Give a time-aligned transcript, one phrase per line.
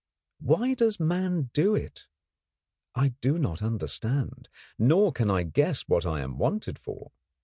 [0.39, 2.07] Why does man do it?
[2.95, 7.11] I do not understand; nor can I guess what I am wanted for.